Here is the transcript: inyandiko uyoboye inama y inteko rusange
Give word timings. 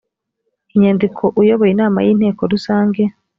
inyandiko 0.73 1.23
uyoboye 1.41 1.71
inama 1.73 1.99
y 2.05 2.09
inteko 2.13 2.41
rusange 2.51 3.01